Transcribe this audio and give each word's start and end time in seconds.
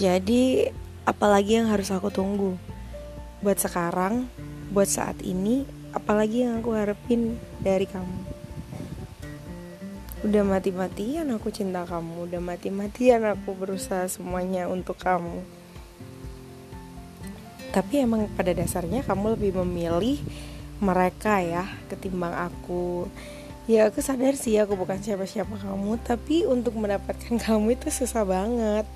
Jadi 0.00 0.64
apalagi 1.04 1.60
yang 1.60 1.68
harus 1.68 1.92
aku 1.92 2.08
tunggu? 2.08 2.56
Buat 3.44 3.60
sekarang, 3.60 4.32
buat 4.72 4.88
saat 4.88 5.20
ini 5.20 5.68
Apalagi 5.90 6.46
yang 6.46 6.62
aku 6.62 6.70
harapin 6.70 7.34
dari 7.58 7.82
kamu? 7.82 8.18
Udah 10.22 10.46
mati-matian 10.46 11.26
aku 11.34 11.50
cinta 11.50 11.82
kamu 11.82 12.30
Udah 12.30 12.38
mati-matian 12.38 13.26
aku 13.26 13.58
berusaha 13.58 14.06
semuanya 14.06 14.70
untuk 14.70 14.94
kamu. 15.02 15.42
Tapi 17.74 18.06
emang 18.06 18.30
pada 18.38 18.54
dasarnya 18.54 19.02
kamu 19.02 19.34
lebih 19.34 19.58
memilih 19.62 20.22
mereka 20.78 21.42
ya 21.42 21.66
ketimbang 21.90 22.38
aku. 22.38 23.10
Ya 23.66 23.90
aku 23.90 23.98
sadar 24.02 24.38
sih 24.38 24.58
aku 24.62 24.78
bukan 24.78 25.02
siapa-siapa 25.02 25.58
kamu 25.58 25.98
tapi 26.06 26.46
untuk 26.46 26.78
mendapatkan 26.78 27.34
kamu 27.50 27.74
itu 27.74 27.90
susah 27.90 28.22
banget 28.22 28.86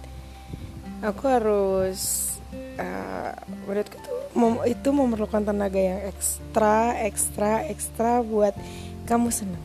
aku 1.04 1.28
harus 1.28 2.32
uh, 2.80 3.36
menurutku 3.68 3.96
tuh 4.00 4.16
mem 4.32 4.56
itu 4.66 4.88
memerlukan 4.88 5.44
tenaga 5.44 5.76
yang 5.76 6.00
ekstra 6.08 6.96
ekstra 7.04 7.68
ekstra 7.68 8.24
buat 8.24 8.56
kamu 9.04 9.28
senang. 9.28 9.64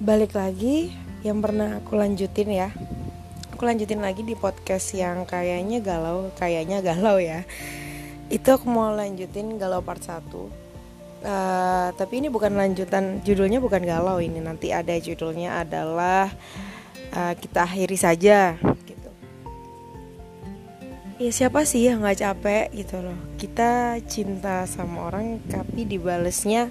Balik 0.00 0.32
lagi 0.32 0.90
yang 1.20 1.44
pernah 1.44 1.78
aku 1.84 2.00
lanjutin 2.00 2.48
ya. 2.48 2.72
Aku 3.52 3.68
lanjutin 3.68 4.02
lagi 4.02 4.26
di 4.26 4.34
podcast 4.34 4.96
yang 4.96 5.28
kayaknya 5.28 5.84
galau 5.84 6.32
kayaknya 6.34 6.80
galau 6.80 7.20
ya. 7.20 7.44
Itu 8.32 8.56
aku 8.56 8.66
mau 8.66 8.90
lanjutin 8.96 9.60
galau 9.60 9.84
part 9.84 10.00
1 10.00 10.64
Uh, 11.24 11.88
tapi 11.96 12.20
ini 12.20 12.28
bukan 12.28 12.52
lanjutan 12.52 13.24
judulnya 13.24 13.56
bukan 13.56 13.80
galau. 13.80 14.20
Ini 14.20 14.44
nanti 14.44 14.76
ada 14.76 14.92
judulnya 14.92 15.64
adalah 15.64 16.28
uh, 17.16 17.32
kita 17.32 17.64
akhiri 17.64 17.96
saja 17.96 18.60
ya 21.18 21.30
siapa 21.30 21.62
sih 21.62 21.86
yang 21.86 22.02
nggak 22.02 22.20
capek 22.20 22.66
gitu 22.74 22.98
loh? 22.98 23.18
Kita 23.38 23.98
cinta 24.10 24.66
sama 24.66 25.06
orang 25.06 25.38
tapi 25.46 25.86
dibalesnya 25.86 26.70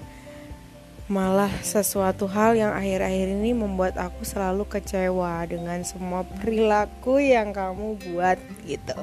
malah 1.04 1.52
sesuatu 1.60 2.24
hal 2.24 2.56
yang 2.56 2.72
akhir-akhir 2.72 3.28
ini 3.28 3.52
membuat 3.52 4.00
aku 4.00 4.24
selalu 4.24 4.64
kecewa 4.64 5.44
dengan 5.44 5.84
semua 5.84 6.24
perilaku 6.24 7.20
yang 7.20 7.52
kamu 7.52 8.00
buat 8.08 8.40
gitu. 8.64 8.96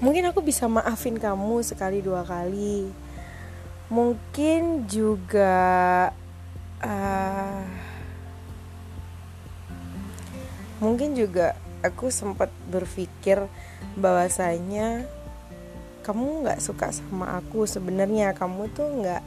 Mungkin 0.00 0.28
aku 0.28 0.44
bisa 0.44 0.68
maafin 0.68 1.16
kamu 1.16 1.64
sekali 1.64 2.00
dua 2.04 2.24
kali. 2.24 2.88
Mungkin 3.88 4.88
juga 4.88 6.12
uh, 6.84 7.64
mungkin 10.80 11.16
juga 11.16 11.56
aku 11.88 12.10
sempat 12.10 12.50
berpikir 12.70 13.46
bahwasanya 13.96 15.06
kamu 16.02 16.46
nggak 16.46 16.62
suka 16.62 16.94
sama 16.94 17.38
aku. 17.38 17.66
Sebenarnya 17.66 18.34
kamu 18.34 18.70
tuh 18.74 18.86
nggak 19.02 19.22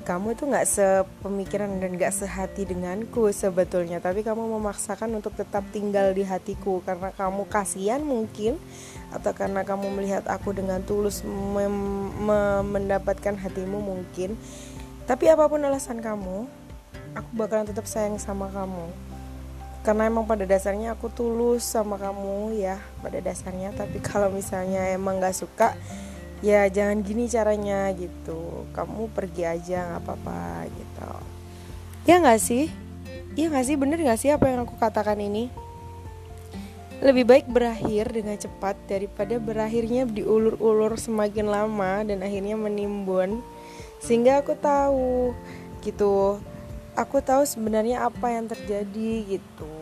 kamu 0.00 0.32
tuh 0.32 0.48
nggak 0.48 0.66
sepemikiran 0.66 1.76
dan 1.76 1.96
nggak 1.96 2.12
sehati 2.12 2.64
denganku 2.68 3.32
sebetulnya. 3.32 4.00
Tapi 4.00 4.24
kamu 4.24 4.60
memaksakan 4.60 5.12
untuk 5.16 5.36
tetap 5.36 5.64
tinggal 5.72 6.12
di 6.12 6.24
hatiku. 6.24 6.84
Karena 6.84 7.12
kamu 7.16 7.48
kasihan 7.48 8.00
mungkin 8.04 8.60
atau 9.12 9.32
karena 9.32 9.64
kamu 9.64 9.88
melihat 9.92 10.24
aku 10.28 10.56
dengan 10.56 10.84
tulus 10.84 11.24
mendapatkan 12.68 13.36
hatimu 13.36 13.80
mungkin. 13.80 14.36
Tapi 15.08 15.26
apa 15.26 15.48
pun 15.48 15.64
alasan 15.64 16.04
kamu 16.04 16.60
aku 17.14 17.30
bakalan 17.34 17.66
tetap 17.66 17.86
sayang 17.86 18.18
sama 18.18 18.46
kamu 18.50 18.90
karena 19.80 20.12
emang 20.12 20.28
pada 20.28 20.44
dasarnya 20.44 20.92
aku 20.92 21.08
tulus 21.08 21.64
sama 21.64 21.96
kamu 21.96 22.52
ya 22.60 22.76
pada 23.00 23.16
dasarnya. 23.20 23.72
Tapi 23.72 23.98
kalau 24.08 24.28
misalnya 24.28 24.92
emang 24.92 25.20
nggak 25.20 25.36
suka 25.36 25.72
ya 26.44 26.68
jangan 26.68 27.00
gini 27.00 27.28
caranya 27.28 27.88
gitu. 27.96 28.68
Kamu 28.76 29.08
pergi 29.12 29.48
aja 29.48 29.96
nggak 29.96 30.02
apa-apa 30.04 30.68
gitu. 30.68 31.10
Ya 32.04 32.20
nggak 32.20 32.40
sih? 32.40 32.68
Ya 33.36 33.48
nggak 33.48 33.66
sih? 33.66 33.76
Bener 33.80 33.98
nggak 34.00 34.20
sih 34.20 34.30
apa 34.32 34.52
yang 34.52 34.68
aku 34.68 34.76
katakan 34.76 35.16
ini? 35.16 35.48
Lebih 37.00 37.24
baik 37.24 37.46
berakhir 37.48 38.12
dengan 38.12 38.36
cepat 38.36 38.76
daripada 38.84 39.40
berakhirnya 39.40 40.04
diulur-ulur 40.04 41.00
semakin 41.00 41.48
lama 41.48 42.04
dan 42.04 42.20
akhirnya 42.20 42.60
menimbun. 42.60 43.40
Sehingga 44.04 44.44
aku 44.44 44.52
tahu 44.60 45.32
gitu. 45.80 46.36
Aku 46.92 47.24
tahu 47.24 47.48
sebenarnya 47.48 48.04
apa 48.04 48.28
yang 48.28 48.44
terjadi 48.44 49.40
gitu 49.40 49.79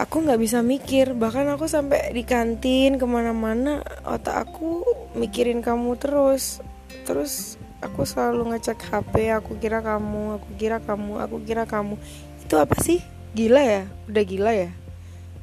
aku 0.00 0.24
nggak 0.24 0.40
bisa 0.40 0.64
mikir. 0.64 1.12
Bahkan 1.12 1.52
aku 1.52 1.68
sampai 1.68 2.16
di 2.16 2.24
kantin 2.24 2.96
ke 2.96 3.04
mana-mana 3.04 3.84
otak 4.08 4.48
aku 4.48 4.80
mikirin 5.12 5.60
kamu 5.60 6.00
terus. 6.00 6.64
Terus 7.04 7.60
aku 7.84 8.08
selalu 8.08 8.56
ngecek 8.56 8.80
HP 8.80 9.32
aku 9.36 9.60
kira 9.60 9.84
kamu 9.84 10.40
aku 10.40 10.48
kira 10.56 10.78
kamu 10.80 11.12
aku 11.20 11.36
kira 11.44 11.64
kamu. 11.68 12.00
Itu 12.40 12.56
apa 12.56 12.80
sih? 12.80 13.04
Gila 13.36 13.60
ya? 13.60 13.82
Udah 14.08 14.24
gila 14.24 14.52
ya? 14.56 14.70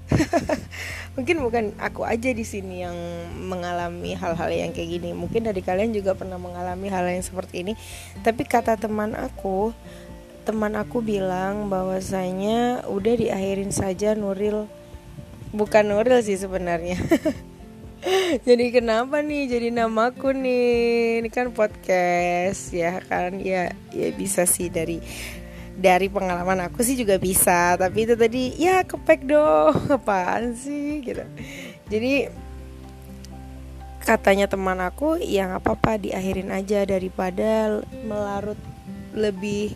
Mungkin 1.18 1.42
bukan 1.42 1.74
aku 1.82 2.06
aja 2.06 2.30
di 2.32 2.46
sini 2.46 2.86
yang 2.86 2.96
mengalami 3.50 4.14
hal-hal 4.14 4.50
yang 4.54 4.72
kayak 4.72 5.02
gini. 5.02 5.12
Mungkin 5.18 5.50
dari 5.50 5.60
kalian 5.66 5.92
juga 5.92 6.14
pernah 6.14 6.38
mengalami 6.38 6.88
hal 6.94 7.10
yang 7.10 7.26
seperti 7.26 7.66
ini. 7.66 7.74
Tapi 8.22 8.46
kata 8.46 8.78
teman 8.78 9.18
aku 9.18 9.74
teman 10.48 10.80
aku 10.80 11.04
bilang 11.04 11.68
bahwasanya 11.68 12.88
udah 12.88 13.14
diakhirin 13.20 13.76
saja 13.76 14.16
Nuril. 14.16 14.72
Bukan 15.52 15.92
Nuril 15.92 16.24
sih 16.24 16.40
sebenarnya. 16.40 16.96
Jadi 18.48 18.72
kenapa 18.72 19.20
nih? 19.20 19.52
Jadi 19.52 19.76
namaku 19.76 20.32
nih. 20.32 21.20
Ini 21.20 21.30
kan 21.36 21.52
podcast 21.52 22.72
ya 22.72 23.04
kan? 23.04 23.44
Ya 23.44 23.76
ya 23.92 24.08
bisa 24.16 24.48
sih 24.48 24.72
dari 24.72 25.04
dari 25.76 26.08
pengalaman 26.08 26.64
aku 26.72 26.80
sih 26.80 26.96
juga 26.96 27.20
bisa. 27.20 27.76
Tapi 27.76 28.08
itu 28.08 28.16
tadi 28.16 28.56
ya 28.56 28.88
kepek 28.88 29.28
dong. 29.28 29.76
Apaan 30.00 30.56
sih? 30.56 31.04
Gitu. 31.04 31.28
Jadi 31.92 32.32
katanya 34.00 34.48
teman 34.48 34.80
aku 34.80 35.20
yang 35.20 35.52
apa 35.52 35.76
apa 35.76 36.00
diakhirin 36.00 36.56
aja 36.56 36.88
daripada 36.88 37.84
melarut 38.08 38.56
lebih 39.12 39.76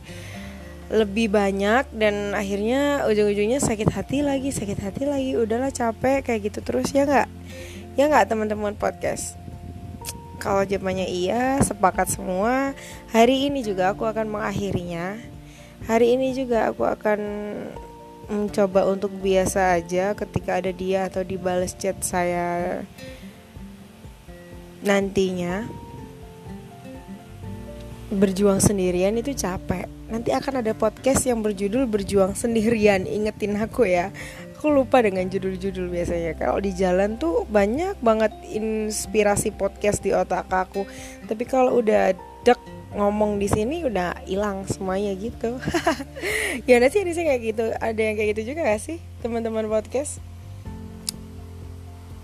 lebih 0.92 1.32
banyak 1.32 1.88
dan 1.96 2.36
akhirnya 2.36 3.08
ujung-ujungnya 3.08 3.64
sakit 3.64 3.90
hati 3.96 4.20
lagi 4.22 4.52
sakit 4.52 4.80
hati 4.84 5.08
lagi. 5.08 5.40
Udahlah 5.40 5.72
capek 5.72 6.28
kayak 6.28 6.52
gitu 6.52 6.60
terus. 6.60 6.92
Ya 6.92 7.08
nggak? 7.08 7.28
Ya 7.96 8.12
nggak 8.12 8.28
teman-teman 8.28 8.76
podcast? 8.76 9.40
Kalau 10.44 10.68
jawabannya 10.68 11.08
iya 11.08 11.64
sepakat 11.64 12.12
semua. 12.12 12.76
Hari 13.16 13.48
ini 13.48 13.64
juga 13.64 13.96
aku 13.96 14.04
akan 14.04 14.28
mengakhirinya. 14.28 15.16
Hari 15.88 16.20
ini 16.20 16.36
juga 16.36 16.70
aku 16.70 16.84
akan 16.84 17.20
mencoba 18.32 18.88
untuk 18.88 19.12
biasa 19.20 19.76
aja 19.80 20.16
ketika 20.16 20.60
ada 20.64 20.72
dia 20.72 21.12
atau 21.12 21.20
dibales 21.20 21.76
chat 21.76 22.00
saya 22.00 22.80
nantinya 24.82 25.68
berjuang 28.12 28.60
sendirian 28.60 29.16
itu 29.16 29.32
capek. 29.32 29.88
Nanti 30.12 30.36
akan 30.36 30.60
ada 30.60 30.76
podcast 30.76 31.24
yang 31.24 31.40
berjudul 31.40 31.88
berjuang 31.88 32.36
sendirian. 32.36 33.08
Ingetin 33.08 33.56
aku 33.56 33.88
ya. 33.88 34.12
Aku 34.60 34.68
lupa 34.68 35.00
dengan 35.00 35.26
judul-judul 35.32 35.88
biasanya. 35.88 36.36
Kalau 36.36 36.60
di 36.60 36.76
jalan 36.76 37.16
tuh 37.16 37.48
banyak 37.48 37.96
banget 38.04 38.36
inspirasi 38.52 39.56
podcast 39.56 40.04
di 40.04 40.12
otak 40.12 40.52
aku. 40.52 40.84
Tapi 41.24 41.44
kalau 41.48 41.80
udah 41.80 42.12
dek 42.44 42.60
ngomong 42.92 43.40
di 43.40 43.48
sini 43.48 43.88
udah 43.88 44.28
hilang 44.28 44.68
semuanya 44.68 45.16
gitu. 45.16 45.58
Ya 46.68 46.84
nanti 46.84 47.00
sih 47.00 47.24
kayak 47.24 47.42
gitu. 47.48 47.66
Ada 47.80 48.02
yang 48.12 48.16
kayak 48.20 48.30
gitu 48.36 48.52
juga 48.52 48.68
gak 48.68 48.84
sih 48.84 49.00
teman-teman 49.24 49.72
podcast? 49.72 50.20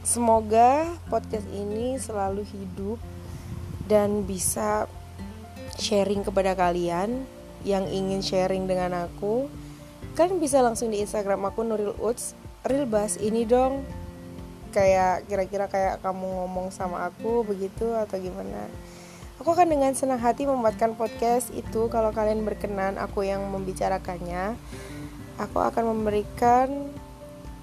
Semoga 0.03 0.99
podcast 1.07 1.47
ini 1.55 1.95
selalu 1.95 2.43
hidup 2.43 2.99
dan 3.87 4.27
bisa 4.27 4.91
sharing 5.77 6.25
kepada 6.25 6.57
kalian 6.57 7.25
yang 7.65 7.85
ingin 7.89 8.21
sharing 8.21 8.69
dengan 8.69 9.07
aku 9.07 9.49
kalian 10.17 10.41
bisa 10.41 10.65
langsung 10.65 10.89
di 10.89 10.97
Instagram 10.97 11.45
aku 11.45 11.61
Nuril 11.61 11.93
Uts. 12.01 12.33
Real 12.65 12.89
bahas 12.89 13.21
ini 13.21 13.45
dong. 13.45 13.85
Kayak 14.73 15.29
kira-kira 15.29 15.69
kayak 15.69 16.01
kamu 16.01 16.25
ngomong 16.25 16.73
sama 16.73 17.05
aku 17.05 17.45
begitu 17.45 17.93
atau 17.93 18.17
gimana. 18.17 18.65
Aku 19.37 19.53
akan 19.53 19.69
dengan 19.69 19.93
senang 19.93 20.17
hati 20.17 20.49
membuatkan 20.49 20.97
podcast 20.97 21.53
itu. 21.53 21.85
Kalau 21.93 22.09
kalian 22.09 22.41
berkenan 22.41 22.97
aku 22.97 23.29
yang 23.29 23.45
membicarakannya. 23.53 24.57
Aku 25.37 25.61
akan 25.61 25.93
memberikan 25.93 26.89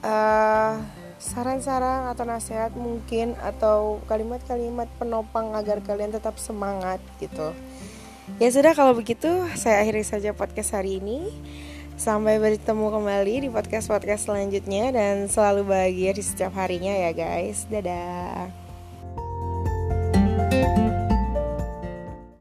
uh, 0.07 0.79
saran-saran 1.19 2.07
atau 2.15 2.23
nasihat 2.23 2.71
mungkin 2.79 3.35
atau 3.43 3.99
kalimat-kalimat 4.07 4.87
penopang 4.95 5.59
agar 5.59 5.83
kalian 5.83 6.15
tetap 6.15 6.39
semangat 6.39 7.03
gitu 7.19 7.51
Ya 8.41 8.49
sudah 8.49 8.73
kalau 8.73 8.97
begitu 8.97 9.29
saya 9.53 9.85
akhiri 9.85 10.01
saja 10.01 10.33
podcast 10.33 10.73
hari 10.73 10.97
ini. 10.97 11.29
Sampai 11.95 12.43
bertemu 12.43 12.91
kembali 12.91 13.47
di 13.47 13.49
podcast-podcast 13.53 14.27
selanjutnya 14.27 14.91
dan 14.91 15.31
selalu 15.31 15.71
bahagia 15.71 16.11
di 16.11 16.25
setiap 16.25 16.57
harinya 16.59 16.91
ya 16.91 17.15
guys. 17.15 17.69
Dadah. 17.71 18.64